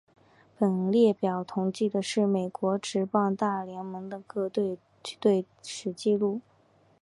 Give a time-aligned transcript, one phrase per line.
[0.57, 6.41] 本列表统计的是美国职棒大联盟的各球队的队史纪录。